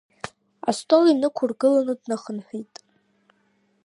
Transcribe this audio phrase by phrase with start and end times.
[0.69, 2.73] Астол инықәыргыланы днахынҳәит.